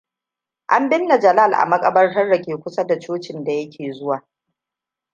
An 0.75 0.89
binne 0.89 1.19
Jalal 1.19 1.53
a 1.53 1.65
maƙabartar 1.65 2.29
da 2.29 2.41
ke 2.41 2.57
kusa 2.57 2.87
da 2.87 2.99
cocin 2.99 3.43
da 3.43 3.51
ya 3.53 3.69
ke 3.69 3.91
zuwa. 3.93 4.27